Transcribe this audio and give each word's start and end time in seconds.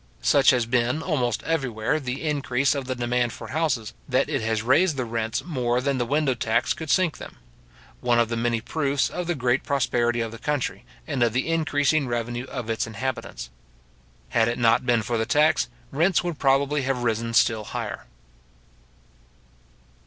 Such 0.23 0.49
has 0.49 0.65
been, 0.65 1.03
almost 1.03 1.43
everywhere, 1.43 1.99
the 1.99 2.27
increase 2.27 2.73
of 2.73 2.85
the 2.85 2.95
demand 2.95 3.33
for 3.33 3.49
houses, 3.49 3.93
that 4.09 4.29
it 4.29 4.41
has 4.41 4.63
raised 4.63 4.97
the 4.97 5.05
rents 5.05 5.43
more 5.45 5.79
than 5.79 5.99
the 5.99 6.07
window 6.07 6.33
tax 6.33 6.73
could 6.73 6.89
sink 6.89 7.19
them; 7.19 7.37
one 7.99 8.17
of 8.17 8.27
the 8.27 8.35
many 8.35 8.61
proofs 8.61 9.11
of 9.11 9.27
the 9.27 9.35
great 9.35 9.61
prosperity 9.63 10.19
of 10.19 10.31
the 10.31 10.39
country, 10.39 10.85
and 11.05 11.21
of 11.21 11.33
the 11.33 11.47
increasing 11.47 12.07
revenue 12.07 12.45
of 12.45 12.67
its 12.67 12.87
inhabitants. 12.87 13.51
Had 14.29 14.47
it 14.47 14.57
not 14.57 14.87
been 14.87 15.03
for 15.03 15.19
the 15.19 15.27
tax, 15.27 15.67
rents 15.91 16.23
would 16.23 16.39
probably 16.39 16.81
have 16.81 17.03
risen 17.03 17.31
still 17.35 17.65
higher. 17.65 18.07